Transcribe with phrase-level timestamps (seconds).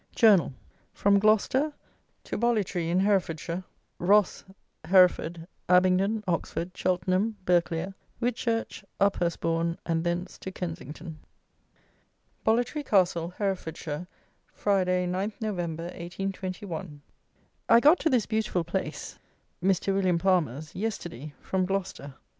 [0.15, 0.53] JOURNAL:
[0.95, 1.73] FROM GLOUCESTER,
[2.23, 3.63] TO BOLLITREE IN HEREFORDSHIRE,
[3.99, 4.43] ROSS,
[4.85, 11.19] HEREFORD, ABINGDON, OXFORD, CHELTENHAM, BERGHCLERE, WHITCHURCH, UPHURSTBOURN, AND THENCE TO KENSINGTON.
[12.43, 14.07] Bollitree Castle, Herefordshire,
[14.55, 15.57] Friday, 9 Nov.
[15.59, 17.01] 1821.
[17.69, 19.19] I got to this beautiful place
[19.63, 19.93] (Mr.
[19.93, 22.15] WILLIAM PALMER'S) yesterday, from Gloucester.